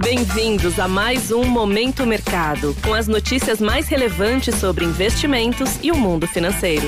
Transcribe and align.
Bem-vindos 0.00 0.78
a 0.78 0.86
mais 0.86 1.32
um 1.32 1.44
Momento 1.44 2.06
Mercado, 2.06 2.74
com 2.84 2.94
as 2.94 3.08
notícias 3.08 3.60
mais 3.60 3.88
relevantes 3.88 4.54
sobre 4.54 4.84
investimentos 4.84 5.78
e 5.82 5.90
o 5.90 5.96
mundo 5.96 6.26
financeiro. 6.26 6.86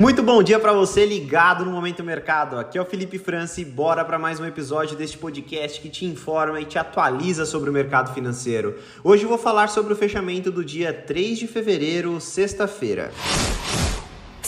Muito 0.00 0.20
bom 0.20 0.42
dia 0.42 0.58
para 0.58 0.72
você 0.72 1.06
ligado 1.06 1.64
no 1.64 1.70
Momento 1.70 2.02
Mercado. 2.02 2.58
Aqui 2.58 2.76
é 2.76 2.82
o 2.82 2.84
Felipe 2.84 3.18
França 3.18 3.60
e 3.60 3.64
bora 3.64 4.04
para 4.04 4.18
mais 4.18 4.40
um 4.40 4.44
episódio 4.44 4.96
deste 4.96 5.16
podcast 5.16 5.80
que 5.80 5.88
te 5.88 6.04
informa 6.04 6.60
e 6.60 6.64
te 6.64 6.76
atualiza 6.76 7.46
sobre 7.46 7.70
o 7.70 7.72
mercado 7.72 8.12
financeiro. 8.12 8.76
Hoje 9.04 9.24
vou 9.24 9.38
falar 9.38 9.68
sobre 9.68 9.92
o 9.92 9.96
fechamento 9.96 10.50
do 10.50 10.64
dia 10.64 10.92
3 10.92 11.38
de 11.38 11.46
fevereiro, 11.46 12.20
sexta-feira. 12.20 13.12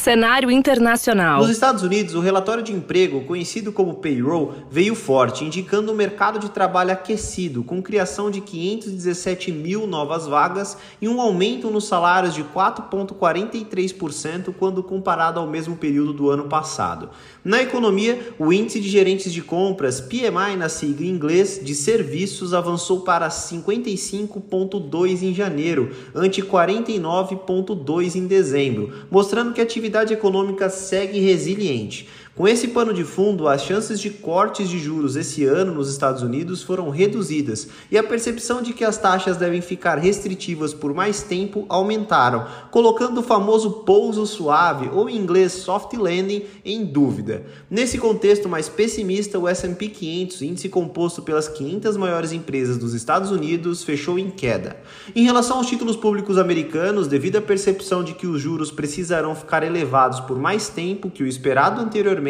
Cenário 0.04 0.50
internacional. 0.50 1.40
Nos 1.40 1.48
Estados 1.48 1.82
Unidos, 1.82 2.14
o 2.14 2.20
relatório 2.20 2.62
de 2.62 2.74
emprego, 2.74 3.22
conhecido 3.22 3.72
como 3.72 3.94
payroll, 3.94 4.52
veio 4.70 4.94
forte, 4.94 5.46
indicando 5.46 5.90
um 5.90 5.94
mercado 5.94 6.38
de 6.38 6.50
trabalho 6.50 6.92
aquecido, 6.92 7.64
com 7.64 7.80
criação 7.80 8.30
de 8.30 8.42
517 8.42 9.50
mil 9.50 9.86
novas 9.86 10.26
vagas 10.26 10.76
e 11.00 11.08
um 11.08 11.22
aumento 11.22 11.70
nos 11.70 11.86
salários 11.86 12.34
de 12.34 12.44
4,43% 12.44 14.52
quando 14.58 14.82
comparado 14.82 15.40
ao 15.40 15.46
mesmo 15.46 15.74
período 15.74 16.12
do 16.12 16.28
ano 16.28 16.50
passado. 16.50 17.08
Na 17.42 17.62
economia, 17.62 18.34
o 18.38 18.52
índice 18.52 18.80
de 18.80 18.90
gerentes 18.90 19.32
de 19.32 19.40
compras, 19.40 20.02
PMI 20.02 20.54
na 20.58 20.68
sigla 20.68 21.06
em 21.06 21.08
inglês, 21.08 21.58
de 21.64 21.74
serviços 21.74 22.52
avançou 22.52 23.00
para 23.00 23.30
55,2 23.30 25.22
em 25.22 25.32
janeiro, 25.32 25.92
ante 26.14 26.42
49,2 26.42 28.16
em 28.16 28.26
dezembro, 28.26 28.92
mostrando 29.10 29.54
que 29.54 29.62
a 29.62 29.64
atividade 29.64 29.93
atividade 29.94 30.12
econômica 30.12 30.68
segue 30.68 31.20
resiliente. 31.20 32.08
Com 32.36 32.48
esse 32.48 32.66
pano 32.66 32.92
de 32.92 33.04
fundo, 33.04 33.46
as 33.46 33.62
chances 33.62 34.00
de 34.00 34.10
cortes 34.10 34.68
de 34.68 34.76
juros 34.76 35.14
esse 35.14 35.44
ano 35.44 35.72
nos 35.72 35.88
Estados 35.88 36.20
Unidos 36.20 36.64
foram 36.64 36.90
reduzidas 36.90 37.68
e 37.92 37.96
a 37.96 38.02
percepção 38.02 38.60
de 38.60 38.72
que 38.72 38.84
as 38.84 38.98
taxas 38.98 39.36
devem 39.36 39.60
ficar 39.60 39.98
restritivas 39.98 40.74
por 40.74 40.92
mais 40.92 41.22
tempo 41.22 41.64
aumentaram, 41.68 42.44
colocando 42.72 43.18
o 43.18 43.22
famoso 43.22 43.70
pouso 43.84 44.26
suave, 44.26 44.90
ou 44.92 45.08
em 45.08 45.16
inglês 45.16 45.52
soft 45.52 45.92
landing, 45.92 46.42
em 46.64 46.84
dúvida. 46.84 47.44
Nesse 47.70 47.98
contexto 47.98 48.48
mais 48.48 48.68
pessimista, 48.68 49.38
o 49.38 49.46
S&P 49.46 49.86
500, 49.86 50.42
índice 50.42 50.68
composto 50.68 51.22
pelas 51.22 51.46
500 51.46 51.96
maiores 51.96 52.32
empresas 52.32 52.76
dos 52.76 52.94
Estados 52.94 53.30
Unidos, 53.30 53.84
fechou 53.84 54.18
em 54.18 54.28
queda. 54.28 54.76
Em 55.14 55.22
relação 55.22 55.58
aos 55.58 55.68
títulos 55.68 55.94
públicos 55.94 56.36
americanos, 56.36 57.06
devido 57.06 57.36
à 57.36 57.40
percepção 57.40 58.02
de 58.02 58.12
que 58.12 58.26
os 58.26 58.40
juros 58.40 58.72
precisarão 58.72 59.36
ficar 59.36 59.62
elevados 59.62 60.18
por 60.18 60.36
mais 60.36 60.68
tempo 60.68 61.08
que 61.08 61.22
o 61.22 61.28
esperado 61.28 61.80
anteriormente, 61.80 62.23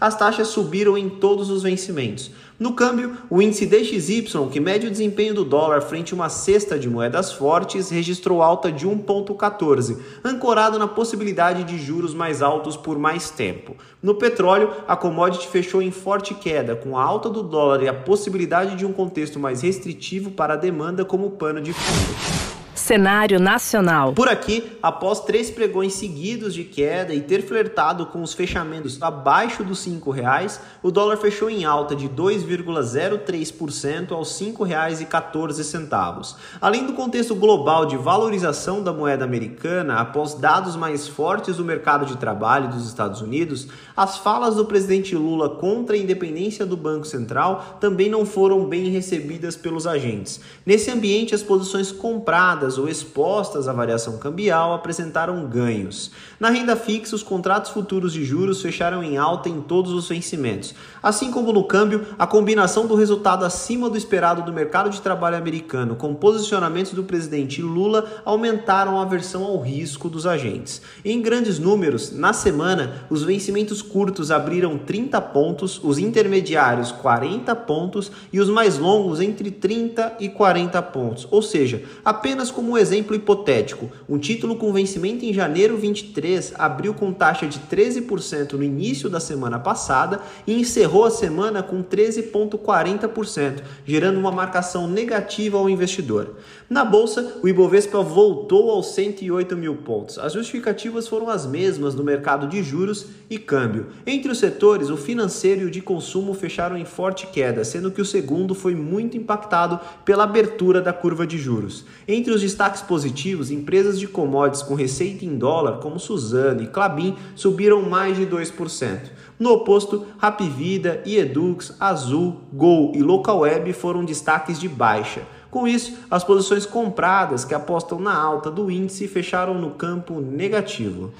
as 0.00 0.16
taxas 0.16 0.48
subiram 0.48 0.96
em 0.96 1.08
todos 1.08 1.50
os 1.50 1.62
vencimentos. 1.62 2.30
No 2.58 2.72
câmbio, 2.72 3.18
o 3.28 3.42
índice 3.42 3.66
DXY, 3.66 4.48
que 4.50 4.60
mede 4.60 4.86
o 4.86 4.90
desempenho 4.90 5.34
do 5.34 5.44
dólar 5.44 5.82
frente 5.82 6.14
a 6.14 6.16
uma 6.16 6.30
cesta 6.30 6.78
de 6.78 6.88
moedas 6.88 7.30
fortes, 7.30 7.90
registrou 7.90 8.40
alta 8.40 8.72
de 8.72 8.86
1,14, 8.86 9.98
ancorado 10.24 10.78
na 10.78 10.88
possibilidade 10.88 11.64
de 11.64 11.78
juros 11.78 12.14
mais 12.14 12.40
altos 12.40 12.74
por 12.74 12.98
mais 12.98 13.28
tempo. 13.28 13.76
No 14.02 14.14
petróleo, 14.14 14.70
a 14.88 14.96
commodity 14.96 15.48
fechou 15.48 15.82
em 15.82 15.90
forte 15.90 16.32
queda, 16.32 16.74
com 16.74 16.96
a 16.96 17.02
alta 17.02 17.28
do 17.28 17.42
dólar 17.42 17.82
e 17.82 17.88
a 17.88 17.94
possibilidade 17.94 18.74
de 18.74 18.86
um 18.86 18.92
contexto 18.92 19.38
mais 19.38 19.60
restritivo 19.60 20.30
para 20.30 20.54
a 20.54 20.56
demanda 20.56 21.04
como 21.04 21.32
pano 21.32 21.60
de 21.60 21.74
fundo. 21.74 22.55
Cenário 22.86 23.40
nacional. 23.40 24.12
Por 24.12 24.28
aqui, 24.28 24.78
após 24.80 25.18
três 25.18 25.50
pregões 25.50 25.94
seguidos 25.94 26.54
de 26.54 26.62
queda 26.62 27.12
e 27.12 27.20
ter 27.20 27.42
flertado 27.42 28.06
com 28.06 28.22
os 28.22 28.32
fechamentos 28.32 29.02
abaixo 29.02 29.64
dos 29.64 29.84
R$ 29.84 30.00
reais, 30.14 30.60
o 30.84 30.92
dólar 30.92 31.16
fechou 31.16 31.50
em 31.50 31.64
alta 31.64 31.96
de 31.96 32.08
2,03% 32.08 34.12
aos 34.12 34.40
R$ 34.40 34.52
5,14. 34.52 36.36
Além 36.60 36.86
do 36.86 36.92
contexto 36.92 37.34
global 37.34 37.86
de 37.86 37.96
valorização 37.96 38.84
da 38.84 38.92
moeda 38.92 39.24
americana 39.24 39.96
após 39.96 40.34
dados 40.34 40.76
mais 40.76 41.08
fortes 41.08 41.56
do 41.56 41.64
mercado 41.64 42.06
de 42.06 42.16
trabalho 42.16 42.68
dos 42.68 42.86
Estados 42.86 43.20
Unidos, 43.20 43.66
as 43.96 44.18
falas 44.18 44.54
do 44.54 44.64
presidente 44.64 45.16
Lula 45.16 45.50
contra 45.50 45.96
a 45.96 45.98
independência 45.98 46.64
do 46.64 46.76
Banco 46.76 47.04
Central 47.04 47.78
também 47.80 48.08
não 48.08 48.24
foram 48.24 48.64
bem 48.64 48.90
recebidas 48.90 49.56
pelos 49.56 49.88
agentes. 49.88 50.40
Nesse 50.64 50.88
ambiente, 50.88 51.34
as 51.34 51.42
posições 51.42 51.90
compradas 51.90 52.75
ou 52.78 52.88
expostas 52.88 53.68
à 53.68 53.72
variação 53.72 54.18
cambial 54.18 54.74
apresentaram 54.74 55.46
ganhos. 55.46 56.10
Na 56.38 56.50
renda 56.50 56.76
fixa, 56.76 57.14
os 57.14 57.22
contratos 57.22 57.70
futuros 57.70 58.12
de 58.12 58.24
juros 58.24 58.60
fecharam 58.62 59.02
em 59.02 59.16
alta 59.16 59.48
em 59.48 59.60
todos 59.60 59.92
os 59.92 60.08
vencimentos. 60.08 60.74
Assim 61.02 61.30
como 61.30 61.52
no 61.52 61.64
câmbio, 61.64 62.06
a 62.18 62.26
combinação 62.26 62.86
do 62.86 62.94
resultado 62.94 63.44
acima 63.44 63.88
do 63.88 63.96
esperado 63.96 64.42
do 64.42 64.52
mercado 64.52 64.90
de 64.90 65.00
trabalho 65.00 65.36
americano 65.36 65.96
com 65.96 66.14
posicionamentos 66.14 66.92
do 66.92 67.04
presidente 67.04 67.62
Lula 67.62 68.22
aumentaram 68.24 68.98
a 68.98 69.02
aversão 69.02 69.44
ao 69.44 69.60
risco 69.60 70.08
dos 70.08 70.26
agentes. 70.26 70.82
Em 71.04 71.20
grandes 71.20 71.58
números, 71.58 72.12
na 72.12 72.32
semana, 72.32 73.06
os 73.08 73.22
vencimentos 73.22 73.82
curtos 73.82 74.30
abriram 74.30 74.78
30 74.78 75.20
pontos, 75.20 75.80
os 75.82 75.98
intermediários 75.98 76.92
40 76.92 77.54
pontos 77.54 78.10
e 78.32 78.40
os 78.40 78.48
mais 78.48 78.78
longos 78.78 79.20
entre 79.20 79.50
30 79.50 80.16
e 80.20 80.28
40 80.28 80.80
pontos. 80.82 81.26
Ou 81.30 81.42
seja, 81.42 81.82
apenas 82.04 82.50
como 82.66 82.74
um 82.74 82.78
exemplo 82.78 83.14
hipotético, 83.14 83.88
um 84.08 84.18
título 84.18 84.56
com 84.56 84.72
vencimento 84.72 85.24
em 85.24 85.32
janeiro 85.32 85.76
23 85.76 86.52
abriu 86.58 86.92
com 86.94 87.12
taxa 87.12 87.46
de 87.46 87.60
13% 87.60 88.54
no 88.54 88.64
início 88.64 89.08
da 89.08 89.20
semana 89.20 89.56
passada 89.56 90.20
e 90.44 90.52
encerrou 90.52 91.04
a 91.04 91.10
semana 91.10 91.62
com 91.62 91.80
13,40%, 91.84 93.62
gerando 93.84 94.18
uma 94.18 94.32
marcação 94.32 94.88
negativa 94.88 95.56
ao 95.56 95.70
investidor. 95.70 96.34
Na 96.68 96.84
bolsa, 96.84 97.38
o 97.40 97.48
Ibovespa 97.48 98.02
voltou 98.02 98.72
aos 98.72 98.88
108 98.88 99.56
mil 99.56 99.76
pontos. 99.76 100.18
As 100.18 100.32
justificativas 100.32 101.06
foram 101.06 101.30
as 101.30 101.46
mesmas 101.46 101.94
no 101.94 102.02
mercado 102.02 102.48
de 102.48 102.60
juros 102.64 103.06
e 103.30 103.38
câmbio. 103.38 103.86
Entre 104.04 104.32
os 104.32 104.38
setores, 104.38 104.90
o 104.90 104.96
financeiro 104.96 105.60
e 105.60 105.64
o 105.66 105.70
de 105.70 105.80
consumo 105.80 106.34
fecharam 106.34 106.76
em 106.76 106.84
forte 106.84 107.28
queda, 107.28 107.62
sendo 107.62 107.92
que 107.92 108.00
o 108.00 108.04
segundo 108.04 108.52
foi 108.52 108.74
muito 108.74 109.16
impactado 109.16 109.78
pela 110.04 110.24
abertura 110.24 110.82
da 110.82 110.92
curva 110.92 111.24
de 111.24 111.38
juros. 111.38 111.84
Entre 112.08 112.32
os 112.32 112.42
destaques 112.56 112.80
positivos, 112.80 113.50
empresas 113.50 114.00
de 114.00 114.08
commodities 114.08 114.62
com 114.62 114.74
receita 114.74 115.26
em 115.26 115.36
dólar, 115.36 115.78
como 115.78 116.00
Suzano 116.00 116.62
e 116.62 116.66
Clabin, 116.66 117.14
subiram 117.34 117.82
mais 117.82 118.16
de 118.16 118.26
2%. 118.26 119.10
No 119.38 119.50
oposto, 119.50 120.06
Rapvida, 120.16 121.02
Iedux, 121.04 121.76
Azul, 121.78 122.40
Gol 122.50 122.92
e 122.94 123.02
Localweb 123.02 123.70
foram 123.74 124.06
destaques 124.06 124.58
de 124.58 124.70
baixa. 124.70 125.20
Com 125.50 125.68
isso, 125.68 125.98
as 126.10 126.24
posições 126.24 126.64
compradas 126.64 127.44
que 127.44 127.54
apostam 127.54 128.00
na 128.00 128.16
alta 128.16 128.50
do 128.50 128.70
índice 128.70 129.06
fecharam 129.06 129.52
no 129.52 129.72
campo 129.72 130.18
negativo 130.18 131.12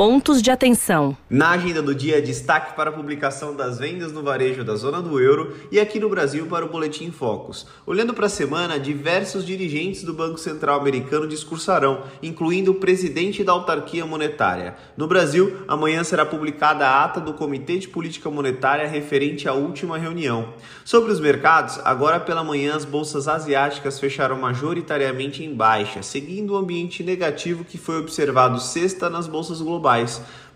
pontos 0.00 0.40
de 0.40 0.50
atenção. 0.50 1.14
Na 1.28 1.50
agenda 1.50 1.82
do 1.82 1.94
dia, 1.94 2.22
destaque 2.22 2.74
para 2.74 2.88
a 2.88 2.92
publicação 2.92 3.54
das 3.54 3.78
vendas 3.78 4.12
no 4.12 4.22
varejo 4.22 4.64
da 4.64 4.74
zona 4.74 5.02
do 5.02 5.20
euro 5.20 5.54
e 5.70 5.78
aqui 5.78 6.00
no 6.00 6.08
Brasil 6.08 6.46
para 6.46 6.64
o 6.64 6.70
Boletim 6.70 7.10
Focus. 7.10 7.66
Olhando 7.86 8.14
para 8.14 8.24
a 8.24 8.30
semana, 8.30 8.80
diversos 8.80 9.44
dirigentes 9.44 10.02
do 10.02 10.14
Banco 10.14 10.38
Central 10.38 10.80
americano 10.80 11.28
discursarão, 11.28 12.04
incluindo 12.22 12.70
o 12.70 12.76
presidente 12.76 13.44
da 13.44 13.52
autarquia 13.52 14.06
monetária. 14.06 14.74
No 14.96 15.06
Brasil, 15.06 15.58
amanhã 15.68 16.02
será 16.02 16.24
publicada 16.24 16.86
a 16.86 17.04
ata 17.04 17.20
do 17.20 17.34
Comitê 17.34 17.76
de 17.76 17.86
Política 17.86 18.30
Monetária 18.30 18.88
referente 18.88 19.46
à 19.46 19.52
última 19.52 19.98
reunião. 19.98 20.54
Sobre 20.82 21.12
os 21.12 21.20
mercados, 21.20 21.78
agora 21.84 22.18
pela 22.18 22.42
manhã 22.42 22.74
as 22.74 22.86
bolsas 22.86 23.28
asiáticas 23.28 24.00
fecharam 24.00 24.38
majoritariamente 24.40 25.44
em 25.44 25.54
baixa, 25.54 26.02
seguindo 26.02 26.54
o 26.54 26.56
ambiente 26.56 27.02
negativo 27.02 27.66
que 27.66 27.76
foi 27.76 27.98
observado 27.98 28.58
sexta 28.58 29.10
nas 29.10 29.26
bolsas 29.26 29.60
globais 29.60 29.89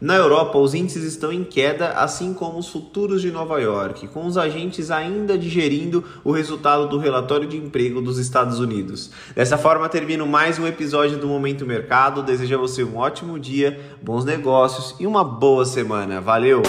Na 0.01 0.17
Europa, 0.17 0.59
os 0.59 0.75
índices 0.75 1.03
estão 1.05 1.33
em 1.33 1.43
queda, 1.45 1.93
assim 1.93 2.35
como 2.35 2.59
os 2.59 2.69
futuros 2.69 3.23
de 3.23 3.31
Nova 3.31 3.59
York, 3.59 4.09
com 4.09 4.27
os 4.27 4.37
agentes 4.37 4.91
ainda 4.91 5.39
digerindo 5.39 6.05
o 6.23 6.31
resultado 6.31 6.87
do 6.89 6.99
relatório 6.99 7.49
de 7.49 7.57
emprego 7.57 8.03
dos 8.03 8.19
Estados 8.19 8.59
Unidos. 8.59 9.11
Dessa 9.35 9.57
forma, 9.57 9.89
termino 9.89 10.27
mais 10.27 10.59
um 10.59 10.67
episódio 10.67 11.17
do 11.17 11.27
Momento 11.27 11.65
Mercado. 11.65 12.23
Desejo 12.23 12.55
a 12.55 12.59
você 12.59 12.85
um 12.85 12.99
ótimo 12.99 13.39
dia, 13.39 13.81
bons 14.03 14.27
negócios 14.27 14.95
e 15.01 15.07
uma 15.07 15.25
boa 15.25 15.65
semana. 15.65 16.21
Valeu! 16.21 16.61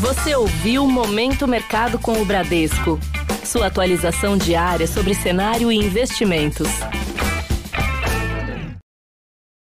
Você 0.00 0.34
ouviu 0.34 0.86
Momento 0.86 1.46
Mercado 1.46 2.00
com 2.00 2.20
o 2.20 2.24
Bradesco. 2.24 2.98
Sua 3.44 3.66
atualização 3.66 4.36
diária 4.36 4.88
sobre 4.88 5.14
cenário 5.14 5.70
e 5.70 5.76
investimentos. 5.76 6.68